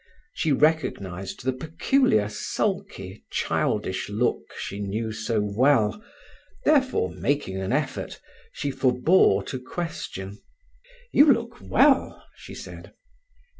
[0.33, 6.03] She recognized the peculiar sulky, childish look she knew so well,
[6.65, 8.19] therefore, making an effort,
[8.51, 10.39] she forbore to question.
[11.11, 12.95] "You look well," she said.